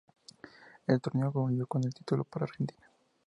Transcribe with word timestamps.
El 0.87 0.99
torneo 0.99 1.31
concluyó 1.31 1.67
con 1.67 1.83
el 1.83 1.93
título 1.93 2.23
para 2.23 2.45
Argentina. 2.45 2.89